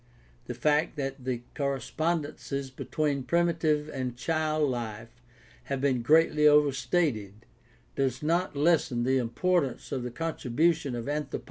The 0.47 0.55
fact 0.55 0.95
that 0.95 1.25
the 1.25 1.43
correspondences 1.53 2.71
between 2.71 3.21
primitive 3.21 3.87
and 3.87 4.17
child 4.17 4.67
life 4.67 5.21
have 5.65 5.79
been 5.79 6.01
greatly 6.01 6.47
overstated 6.47 7.45
does 7.95 8.23
not 8.23 8.55
lessen 8.55 9.03
the 9.03 9.19
importance 9.19 9.91
of 9.91 10.01
the 10.01 10.09
contribution 10.09 10.95
of 10.95 11.07
anthropology 11.07 11.17
to 11.29 11.37
education. 11.37 11.39